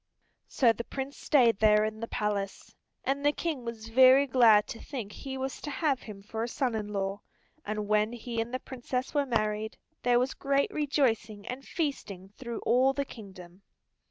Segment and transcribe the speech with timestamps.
[0.47, 4.79] So the Prince stayed there in the palace, and the King was very glad to
[4.79, 7.21] think he was to have him for a son in law,
[7.67, 12.61] and when he and the Princess were married, there was great rejoicing and feasting through
[12.61, 13.61] all the kingdom.